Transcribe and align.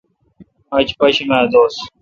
آج 0.77 0.87
پاشیمہ 0.99 1.37
دوس۔ 1.51 1.75